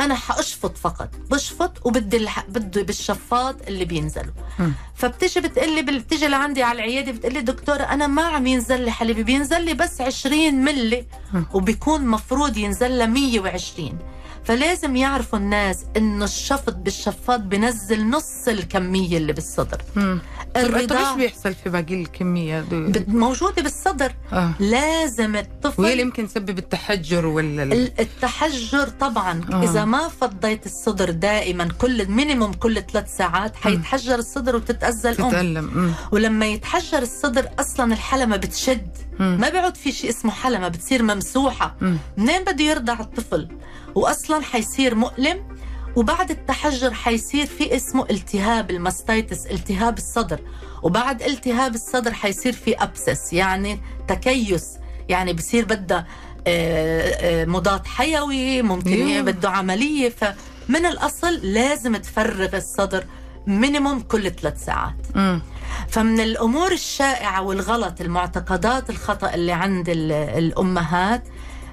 [0.00, 2.44] أنا حأشفط فقط بشفط وبدي الح...
[2.48, 4.72] بدي بالشفاط اللي بينزلوا مم.
[4.94, 9.64] فبتيجي بتقلي بتيجي لعندي على العيادة بتقلي دكتورة أنا ما عم ينزل لي حليب بينزل
[9.64, 11.06] لي بس 20 ملي.
[11.54, 13.98] وبيكون مفروض ينزل لها 120
[14.44, 20.20] فلازم يعرفوا الناس انه الشفط بالشفاط بنزل نص الكمية اللي بالصدر مم.
[20.54, 22.64] طب إيش بيحصل في باقي الكمية
[23.08, 24.50] موجودة بالصدر آه.
[24.60, 29.62] لازم وهي الطفل اللي يمكن تسبب التحجر ولا ال- ال- التحجر طبعا آه.
[29.64, 35.94] إذا ما فضيت الصدر دائما كل minimum كل ثلاث ساعات حيتحجر الصدر وتتاذى الام.
[36.12, 38.88] ولما يتحجر الصدر أصلا الحلمة بتشد
[39.20, 39.38] مم.
[39.40, 41.96] ما بيعود في شيء اسمه حلمة بتصير ممسوحة مم.
[42.16, 43.48] منين بده يرضع الطفل
[43.94, 45.56] واصلا حيصير مؤلم
[45.96, 50.40] وبعد التحجر حيصير في اسمه التهاب ال mastitis التهاب الصدر.
[50.82, 54.68] وبعد التهاب الصدر حيصير في abscess يعني تكيس.
[55.08, 56.06] يعني بصير بدها
[56.46, 60.08] آه، آه، مضاد حيوي ممكن بده عملية.
[60.08, 63.04] فمن الأصل لازم تفرغ الصدر
[63.46, 64.94] minimum كل ثلاث ساعات.
[65.14, 65.42] مم.
[65.88, 71.22] فمن الأمور الشائعة والغلط المعتقدات الخطأ اللي عند ال- الأمهات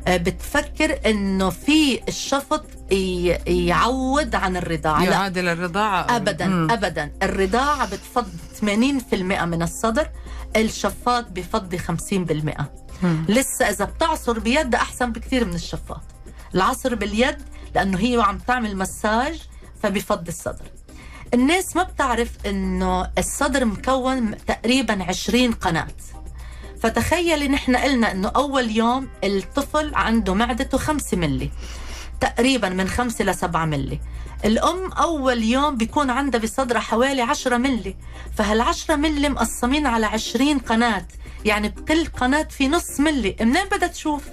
[0.08, 2.66] بتفكر إنه في الشفط
[3.48, 5.04] يعوض عن الرضاعة.
[5.04, 6.16] يعادل الرضاعة.
[6.16, 6.72] ابدا مم.
[6.72, 7.12] ابدا.
[7.24, 10.10] الرضاعة بتفضي 80% من الصدر
[10.56, 12.68] الشفاط بفضي 50%
[13.04, 13.26] مم.
[13.30, 16.02] لسه إذا بتعصر بيد أحسن بكثير من الشفاط.
[16.56, 17.38] العصر باليد
[17.76, 19.42] لأنه هي عم تعمل مساج
[19.84, 20.66] فبفضي الصدر.
[21.34, 25.88] الناس ما بتعرف إنه الصدر مكون تقريبا 20 قناة.
[26.82, 31.50] فتخيلي نحن قلنا إنه أول يوم الطفل عنده معدته 5 ملي
[32.22, 34.00] تقريبا من 5 ل 7 ملي
[34.46, 37.96] الأم أول يوم بيكون عندها بصدرها حوالي 10 ملي
[38.38, 41.06] فهال10 ملي مقسمين على 20 قناة
[41.46, 44.24] يعني بكل قناة في نص ملي منين بدها تشوف؟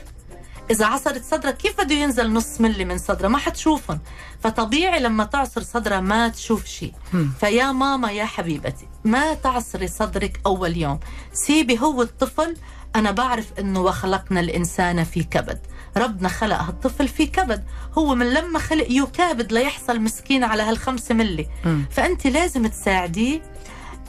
[0.70, 4.00] إذا عصرت صدرها كيف بده ينزل نص ملي من صدرها ما حتشوفهم.
[4.40, 6.92] فطبيعي لما تعصر صدرها ما تشوف شيء.
[7.40, 11.00] فيا ماما يا حبيبتي ما تعصري صدرك أول يوم.
[11.32, 12.56] سيبي هو الطفل.
[12.96, 15.58] أنا بعرف أنه وخلقنا الإنسان في كبد.
[15.96, 17.64] ربنا خلق هالطفل في كبد.
[17.98, 21.46] هو من لما خلق يكابد ليحصل مسكين على هالخمسة ملي.
[21.90, 23.42] فأنت لازم تساعديه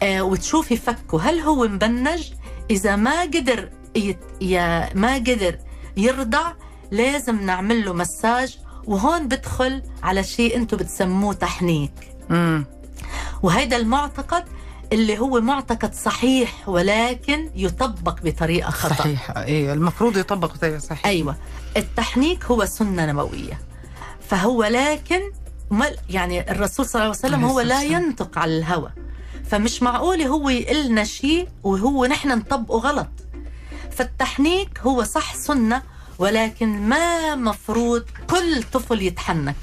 [0.03, 1.21] آه، وتشوفي فكه.
[1.21, 2.31] هل هو مبنج؟
[2.69, 4.19] إذا ما قدر يت...
[4.41, 5.57] يا ما قدر
[5.97, 6.53] يرضع
[6.91, 11.91] لازم نعمل له مساج وهون بدخل على شيء أنتم بتسموه تحنيك.
[12.29, 12.65] مم.
[13.43, 14.43] وهيدا المعتقد
[14.93, 18.95] اللي هو معتقد صحيح ولكن يطبق بطريقة خطأ.
[18.95, 19.31] صحيح.
[19.37, 21.35] أيوه المفروض يطبق بطريقة صحيح أيوة.
[21.77, 23.59] التحنيك هو سنة نبوية.
[24.29, 25.21] فهو لكن
[26.09, 27.83] يعني الرسول صلى الله عليه وسلم هو لا.
[27.83, 28.89] ينطق على الهوى.
[29.49, 33.07] فمش معقول هو يقلنا شيء وهو نحن نطبقه غلط.
[33.97, 35.81] فالتحنيك هو صح سنة
[36.19, 39.55] ولكن ما مفروض كل طفل يتحنك.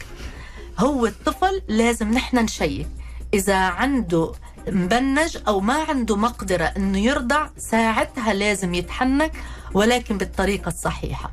[0.78, 2.86] هو الطفل لازم نحن نشيك.
[3.34, 4.32] إذا عنده
[4.68, 9.32] مبنج أو ما عنده مقدرة أنه يرضع ساعتها لازم يتحنك
[9.74, 11.30] ولكن بالطريقة الصحيحة.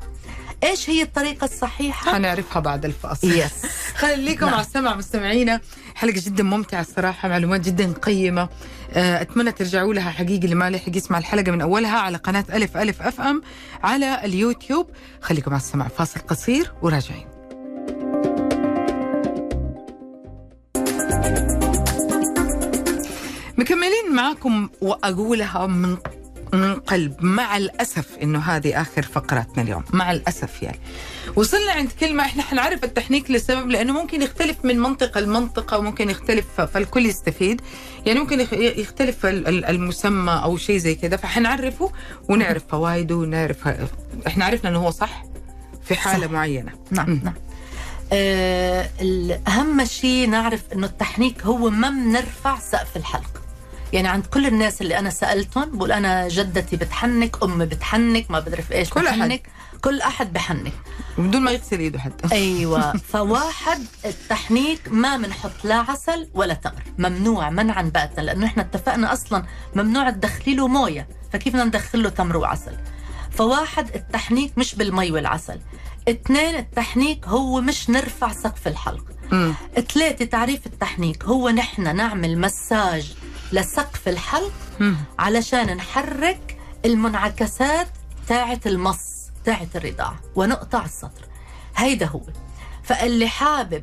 [0.62, 3.32] إيش هي الطريقة الصحيحة؟ حنعرفها بعد الفاصل.
[3.32, 3.52] يس
[4.02, 4.54] خليكم نعم.
[4.54, 5.60] على السمع مستمعينا.
[6.02, 8.48] حلقة جدا ممتعة الصراحة معلومات جدا قيمة.
[8.92, 12.76] آه، أتمنى ترجعوا لها حقيقي اللي ما لحق يسمع الحلقة من أولها على قناة ألف
[12.76, 13.42] ألف أف أم
[13.82, 14.90] على اليوتيوب.
[15.20, 17.26] خليكم على السمع فاصل قصير وراجعين.
[23.58, 25.96] مكملين معاكم وأقولها من
[26.52, 27.14] من قلب.
[27.24, 29.84] مع الأسف إنه هذه آخر فقراتنا اليوم.
[29.92, 30.78] مع الأسف يعني.
[31.36, 36.60] وصلنا عند كلمة إحنا حنعرف التحنيك لسبب لأنه ممكن يختلف من منطقة لمنطقة وممكن يختلف
[36.60, 37.60] فالكل يستفيد
[38.06, 41.92] يعني ممكن يخ- يختلف ال- ال- المسمى أو شيء زي كذا فحنعرفه
[42.28, 43.68] ونعرف فوائده ونعرف
[44.26, 45.24] إحنا عرفنا إنه هو صح
[45.84, 46.32] في حالة صح.
[46.32, 47.20] معينة نعم.
[47.24, 47.34] نعم
[48.12, 48.88] آه
[49.48, 53.42] أهم شيء نعرف إنه التحنيك هو ما بنرفع سقف الحلق
[53.92, 58.72] يعني عند كل الناس اللي أنا سألتهم بقول أنا جدتي بتحنك أمي بتحنك ما بعرف
[58.72, 59.00] إيش كل.
[59.02, 59.42] بتحنك
[59.82, 60.72] كل أحد بحنك.
[61.18, 62.34] بدون ما يغسل إيده حتى.
[62.34, 62.92] أيوه.
[63.12, 66.82] فواحد التحنيك ما بنحط لا عسل ولا تمر.
[66.98, 71.08] ممنوع منعا باتا لأنه إحنا اتفقنا أصلا ممنوع تدخلي له موية.
[71.32, 72.76] فكيف بدنا ندخل له تمر وعسل؟
[73.30, 75.60] فواحد التحنيك مش بالمي والعسل.
[76.08, 79.04] اثنين التحنيك هو مش نرفع سقف الحلق.
[79.92, 83.14] ثلاثة تعريف التحنيك هو نحن نعمل مساج
[83.52, 84.96] لسقف الحلق مم.
[85.18, 87.88] علشان نحرك المنعكسات
[88.28, 89.21] تاعة المص.
[89.44, 91.24] تاعة الرضاعة ونقطع السطر.
[91.76, 92.20] هيدا هو.
[92.82, 93.82] فاللي حابب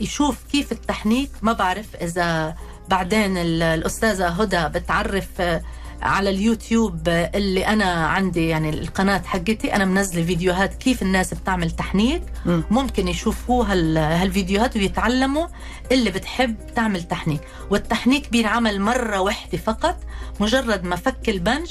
[0.00, 2.54] يشوف كيف التحنيك ما بعرف إذا
[2.88, 5.62] بعدين ال- الأستاذة هدى بتعرف آه،
[6.02, 9.74] على اليوتيوب اللي أنا عندي يعني القناة حقتي.
[9.74, 12.22] أنا منزلة فيديوهات كيف الناس بتعمل تحنيك.
[12.46, 12.62] مم.
[12.70, 15.46] ممكن يشوفوا هال هالفيديوهات ويتعلموا
[15.92, 17.40] اللي بتحب تعمل تحنيك.
[17.70, 19.96] والتحنيك بينعمل مرة واحدة فقط
[20.40, 21.70] مجرد ما فك البنج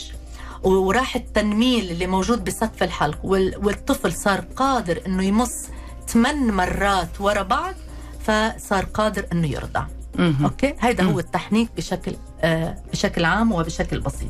[0.64, 5.54] وراح التنميل اللي موجود بسقف الحلق وال- والطفل صار قادر إنه يمص
[6.08, 7.74] ثمان مرات ورا بعض
[8.20, 9.86] فصار قادر إنه يرضع.
[10.44, 14.30] أوكي؟ هيدا هو التحنيك بشكل آه بشكل عام وبشكل بسيط.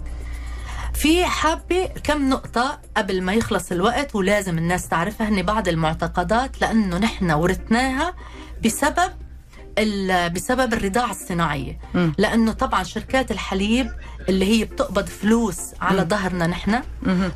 [0.94, 6.98] في حابة كم نقطة قبل ما يخلص الوقت ولازم الناس تعرفها هن بعض المعتقدات لأنه
[6.98, 8.14] نحن ورثناها
[8.66, 9.12] بسبب
[10.34, 11.80] بسبب الرضاعة الصناعية.
[11.94, 12.14] مم.
[12.18, 13.92] لأنه طبعا شركات الحليب
[14.30, 16.82] اللي هي بتقبض فلوس على ظهرنا نحن.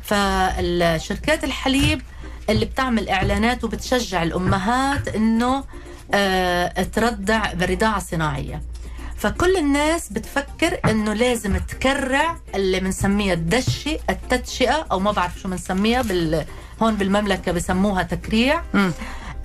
[0.04, 2.02] فالشركات الحليب
[2.50, 5.64] اللي بتعمل إعلانات وبتشجع الأمهات إنه
[6.14, 8.62] آه ترضع بالرضاعه الصناعيه
[9.16, 16.02] فكل الناس بتفكر إنه لازم تكرع اللي بنسميها الدشه التدشئة أو ما بعرف شو بنسميها
[16.02, 16.44] بال
[16.82, 18.92] هون بالمملكة بسموها تكريع مم.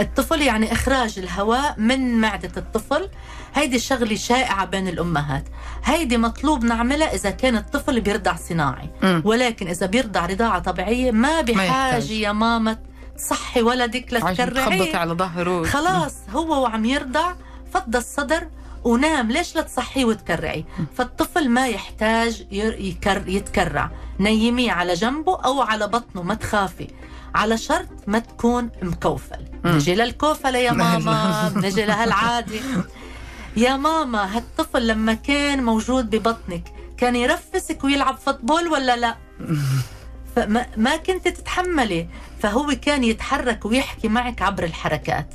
[0.02, 3.10] الطفل يعني إخراج الهواء من معدة الطفل.
[3.56, 5.44] هيدي شغلة شائعة بين الأمهات.
[5.84, 8.90] هيدي مطلوب نعملها إذا كان الطفل بيرضع صناعي.
[9.24, 12.12] ولكن إذا بيرضع رضاعة طبيعية ما بحاجة.
[12.12, 12.78] يا ماما
[13.18, 15.64] تصحي ولدك لتكرعيه على ظهره.
[15.64, 17.34] خلاص هو وعم يرضع
[17.74, 18.48] فض الصدر
[18.84, 19.32] ونام.
[19.32, 20.66] ليش لا تصحيه وتكرعي؟
[20.98, 23.92] فالطفل ما يحتاج يكر يتكرع.
[24.20, 26.88] نيميه على جنبه أو على بطنه ما تخافي.
[27.36, 29.46] على شرط ما تكون مكوفل.
[29.66, 31.52] نجي للكوفلة يا ماما.
[31.56, 32.56] نجي لهالعادة
[33.58, 36.64] يا ماما هالطفل لما كان موجود ببطنك
[36.98, 39.16] كان يرفسك ويلعب فوتبول ولا لا
[40.36, 42.08] فما ما كنت تتحملي
[42.42, 45.34] فهو كان يتحرك ويحكي معك عبر الحركات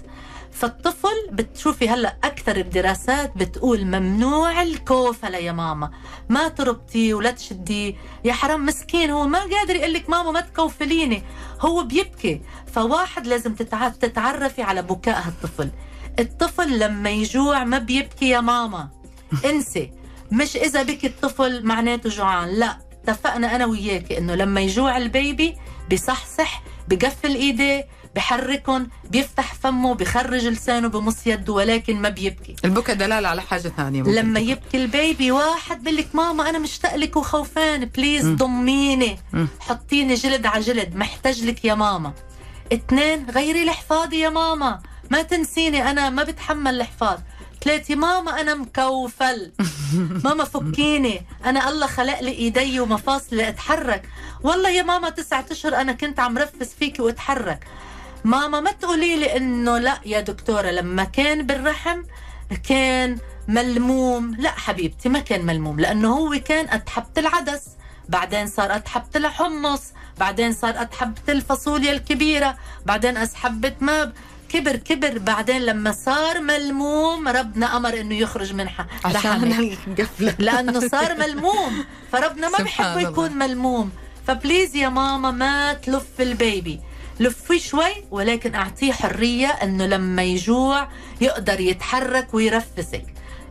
[0.61, 5.91] فالطفل بتشوفي هلا أكثر الدراسات بتقول ممنوع الكوفله يا ماما.
[6.29, 11.23] ما تربطيه ولا تشديه يا حرام مسكين هو ما قادر يقول لك ماما ما تكوفليني.
[11.61, 12.41] هو بيبكي.
[12.73, 15.71] فواحد لازم تتع- تتعرفي على بكاء هالطفل.
[16.19, 18.89] الطفل لما يجوع ما بيبكي يا ماما.
[19.51, 19.93] انسي.
[20.33, 22.49] مش إذا بكي الطفل معناته جوعان.
[22.49, 22.79] لا.
[23.09, 25.57] اتفقنا أنا وياك إنه لما يجوع ال baby
[25.93, 32.57] بصحصح بقفل إيديه بحركهم بيفتح فمه بخرج لسانه بمص يده ولكن ما بيبكي.
[32.65, 34.41] البكاء دلالة على حاجة ثانية ممكن لما.
[34.41, 38.27] يبكي ال baby واحد بقول لك ماما أنا مشتاق لك وخوفان please.
[38.27, 39.19] ضميني.
[39.61, 42.13] حطيني جلد على جلد محتاج لك يا ماما.
[42.73, 44.81] اثنين غيري الحفاض يا ماما.
[45.11, 47.21] ما تنسيني أنا ما بتحمل الحفاض
[47.65, 49.53] ثلاثة ماما أنا مكوفل.
[50.25, 51.27] ماما فكيني.
[51.45, 54.09] أنا الله خلق لي إيدي ومفاصلي أتحرك.
[54.43, 57.67] والله يا ماما تسعة أشهر أنا كنت عم رفس فيكي وأتحرك.
[58.25, 62.03] ماما ما تقولي لي إنه لا يا دكتورة لما كان بالرحم
[62.69, 64.35] كان ملموم.
[64.39, 67.63] لا حبيبتي ما كان ملموم لأنه هو كان أتحبة العدس
[68.09, 69.83] بعدين صار أتحبة الحمص
[70.19, 74.13] بعدين صار أتحبة الفاصوليا الكبيرة بعدين أسحبة ما
[74.49, 78.69] كبر كبر بعدين لما صار ملموم ربنا أمر إنه يخرج من
[79.05, 79.69] عشان
[80.39, 83.01] لأنه صار ملموم فربنا ما الله.
[83.01, 83.91] يكون ملموم.
[84.27, 86.81] فبليز يا ماما ما تلف البيبي.
[87.21, 90.89] لفيه شوي ولكن أعطيه حرية إنه لما يجوع
[91.21, 93.05] يقدر يتحرك ويرفسك.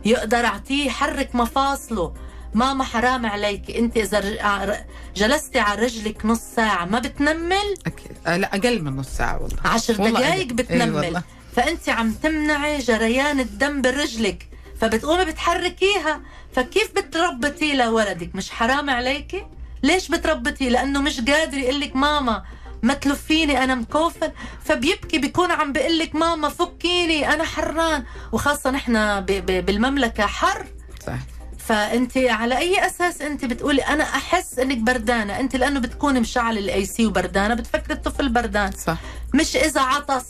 [0.04, 2.14] يقدر أعطيه يحرك مفاصله.
[2.54, 4.84] ماما حرام عليك أنت إذا ع-
[5.16, 8.12] جلستي على رجلك نص ساعة ما بتنمل؟ أكيد.
[8.26, 9.58] آه لا أقل من نص ساعة والله.
[9.64, 10.32] عشر دقائق أقل.
[10.32, 10.94] إي بتنمل.
[10.94, 11.22] والله.
[11.56, 14.48] فأنت عم تمنعي جريان الدم برجلك
[14.80, 16.20] فبتقومي بتحركيها.
[16.54, 19.46] فكيف بتربطي لولدك؟ مش حرام عليكي؟
[19.82, 22.44] ليش بتربطي لأنه مش قادر يقول لك ماما
[22.86, 24.32] ما تلفيني أنا مكوفل
[24.64, 28.04] فبيبكي بيكون عم بيقول لك ماما فكيني أنا حران.
[28.32, 30.66] وخاصة نحن بالمملكة حر.
[31.06, 31.18] صح
[31.58, 36.86] فأنت على أي أساس أنت بتقولي أنا أحس إنك بردانة؟ أنت لأنه بتكوني مشعل ال
[36.86, 38.72] AC وبردانة بتفكري الطفل بردان.
[38.72, 38.96] صح.
[39.34, 40.26] مش إذا عطس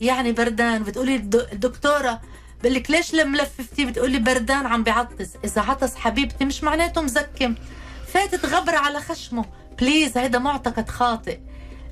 [0.00, 0.82] يعني بردان.
[0.82, 2.20] بتقولي الد- الدكتورة
[2.62, 5.28] بقول لك ليش لما لففتيه بتقولي بردان عم بيعطس.
[5.44, 7.54] إذا عطس حبيبتي مش معناته مزكم.
[8.12, 9.44] فاتت غبرة على خشمه.
[9.78, 11.38] please هيدا معتقد خاطئ.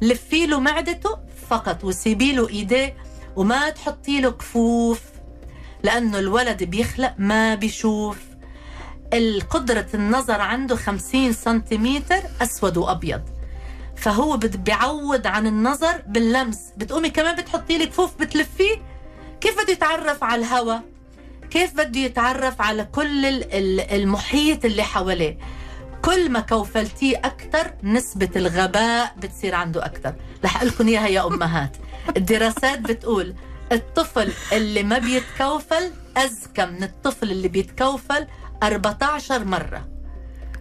[0.03, 1.19] لفي له معدته
[1.51, 2.97] فقط وسيبي له إيديه
[3.37, 5.01] وما تحطي له كفوف
[5.83, 8.19] لأنه الولد بيخلق ما بيشوف.
[9.13, 13.23] القدرة النظر عنده 50 سنتيمتر أسود وأبيض
[13.97, 16.59] فهو بيعود عن النظر باللمس.
[16.77, 18.77] بتقومي كمان بتحطي لي كفوف بتلفيه؟
[19.41, 20.83] كيف بده يتعرف على الهواء
[21.51, 25.39] كيف بده يتعرف على كل ال- ال- المحيط اللي حواليه؟
[26.05, 31.77] كل ما كوفلتيه أكثر نسبة الغباء بتصير عنده أكثر رح أقول لكم إياها يا أمهات.
[32.17, 33.35] الدراسات بتقول
[33.73, 38.27] الطفل اللي ما بيتكوفل أذكى من الطفل اللي بيتكوفل
[38.63, 39.89] 14 مرة.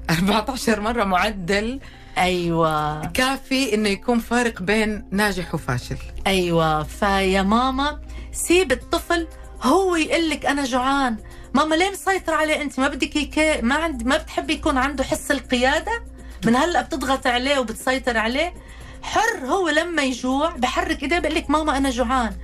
[0.09, 1.79] 14 مرة معدل
[2.17, 3.05] أيوه.
[3.05, 5.97] كافي إنه يكون فارق بين ناجح وفاشل.
[6.27, 6.83] أيوه.
[6.83, 7.99] فيا ماما
[8.31, 9.27] سيب الطفل
[9.63, 11.17] هو يقول لك أنا جوعان.
[11.53, 15.31] ماما ليه مسيطر عليه أنت؟ ما بدك يكي ما عند ما بتحبي يكون عنده حس
[15.31, 16.03] القيادة؟
[16.45, 18.53] من هلأ بتضغط عليه وبتسيطر عليه.
[19.01, 22.35] حر هو لما يجوع بحرك إيديه بقول لك ماما أنا جوعان.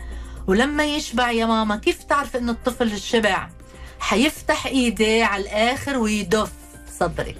[0.48, 3.50] ولما يشبع يا ماما كيف تعرف إنه الطفل شبع
[4.00, 6.52] حيفتح إيديه على الآخر ويدف
[7.00, 7.38] صدرك.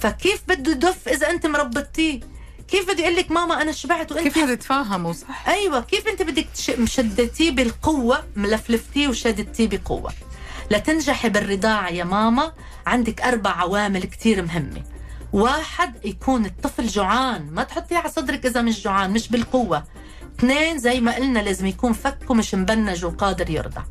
[0.00, 2.20] فكيف بده يدف إذا أنت مربطتيه؟
[2.68, 6.46] كيف بده يقول لك ماما أنا شبعت وأنت كيف حتتفاهموا صح؟ أيوه كيف أنت بدك
[6.78, 10.12] مشدتيه بالقوة ملفلفتيه وشدتيه بقوة؟
[10.70, 12.52] لتنجحي بالرضاعة يا ماما.
[12.86, 14.82] عندك أربع عوامل كتير مهمة.
[15.32, 17.50] واحد يكون الطفل جوعان.
[17.50, 19.84] ما تحطيه على صدرك إذا مش جوعان مش بالقوة.
[20.38, 23.82] اثنين زي ما قلنا لازم يكون فكه مش مبنج وقادر يرضع.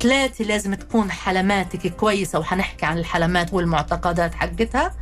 [0.00, 4.94] ثلاثة لازم تكون حلماتك كويسة وحنحكي عن الحلمات والمعتقدات حقتها.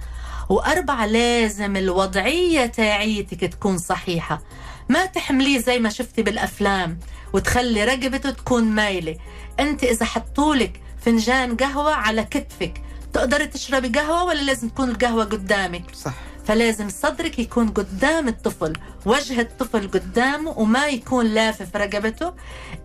[0.49, 4.42] وأربعة لازم الوضعية تاعيتك تكون صحيحة.
[4.88, 6.99] ما تحمليه زي ما شفتي بالأفلام
[7.32, 9.16] وتخلي رقبته تكون مايلة.
[9.61, 12.83] أنت إذا حطولك فنجان قهوة على كتفك.
[13.13, 16.15] تقدري تشربي قهوة ولا لازم تكون القهوة قدامك؟ صح.
[16.45, 18.73] فلازم صدرك يكون قدام الطفل
[19.07, 22.33] وجه الطفل قدامه وما يكون لافف رقبته.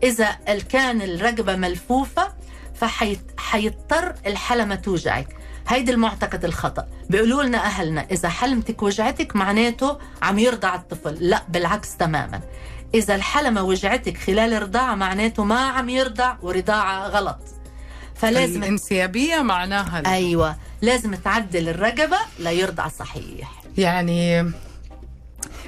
[0.04, 0.32] إذا
[0.70, 2.34] كان الرقبة ملفوفة
[2.76, 5.36] فحيضطر الحلمة توجعك.
[5.68, 6.88] هيدي المعتقد الخطأ.
[7.10, 11.18] بيقولوا لنا أهلنا إذا حلمتك وجعتك معناته عم يرضع الطفل.
[11.20, 12.42] لا بالعكس تماما.
[12.94, 17.40] إذا الحلمة وجعتك خلال الرضاعة معناته ما عم يرضع ورضاعة غلط.
[18.22, 23.64] فلازم الانسيابية معناها أيوة لازم تعدل الرقبة ليرضع صحيح.
[23.78, 24.52] يعني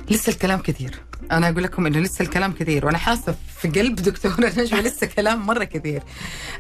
[0.10, 1.00] لسه الكلام كثير.
[1.32, 5.46] أنا أقول لكم إنه لسه الكلام كثير وأنا حاسة في قلب دكتورة نجوى لسه كلام
[5.46, 6.04] مرة كثير.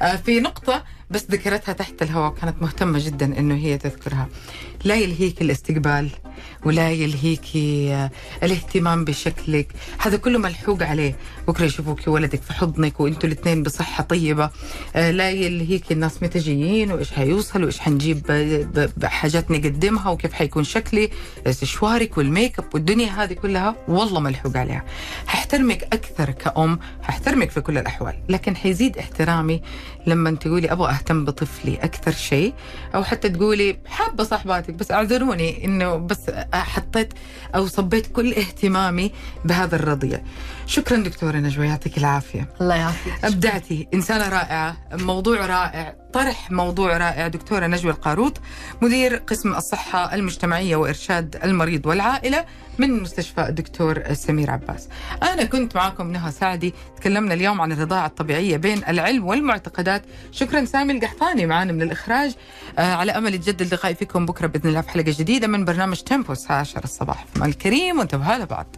[0.01, 4.27] آه، في نقطة بس ذكرتها تحت الهواء كانت مهتمة جدا إنه هي تذكرها.
[4.83, 6.09] لا يلهيك الاستقبال
[6.65, 8.11] ولا يلهيك آه،
[8.43, 9.67] الاهتمام بشكلك.
[9.97, 11.15] هذا كله ملحوق عليه.
[11.47, 14.49] بكرة يشوفوك ولدك في حضنك وإنتوا الاثنين بصحة طيبة.
[14.95, 20.63] آه، لا يلهيك الناس متى جايين وإيش حيوصل وإيش حنجيب ب- بحاجات نقدمها وكيف حيكون
[20.63, 21.09] شكلي
[21.47, 24.83] استشوارك والميك اب والدنيا هذه كلها والله ملحوق عليها.
[25.27, 28.13] ححترمك أكثر كأم ححترمك في كل الأحوال.
[28.29, 29.61] لكن حيزيد احترامي
[30.07, 32.53] لما تقولي أبغى أهتم بطفلي أكثر شيء
[32.95, 37.13] أو حتى تقولي حابة صاحباتك بس اعذروني إنه بس حطيت
[37.55, 39.11] أو صبيت كل اهتمامي
[39.45, 40.21] بهذا الرضيع.
[40.65, 42.49] شكرا دكتورة نجوى يعطيك العافية.
[42.61, 43.13] الله يعافيك.
[43.25, 43.87] أبدعتي.
[43.93, 46.00] إنسانة رائعة موضوع رائع.
[46.13, 48.37] طرح موضوع رائع دكتورة نجوى القاروط
[48.81, 52.45] مدير قسم الصحة المجتمعية وإرشاد المريض والعائلة
[52.79, 54.89] من مستشفى الدكتور سمير عباس.
[55.23, 60.03] أنا كنت معكم نهى سعدي تكلمنا اليوم عن الرضاعة الطبيعية بين العلم والمعتقدات.
[60.31, 62.35] شكرا سامي القحطاني معنا من الإخراج.
[62.79, 66.31] آه على أمل يتجدد لقائي فيكم بكرة بإذن الله في حلقة جديدة من برنامج تيمبو
[66.31, 67.25] الساعة 10 الصباح.
[67.33, 68.75] في الكريم وانتبهوا لبعض